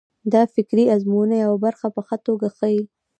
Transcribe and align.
دا 0.33 0.41
فکري 0.53 0.85
ازموینه 0.95 1.35
یوه 1.45 1.55
خبره 1.79 1.87
په 1.95 2.01
ښه 2.07 2.17
توګه 2.27 2.47
ښيي. 2.57 2.83